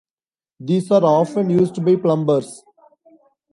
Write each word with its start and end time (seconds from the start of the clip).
These 0.59 0.89
are 0.89 1.03
often 1.03 1.51
used 1.51 1.85
by 1.85 1.95
plumbers. 1.95 2.63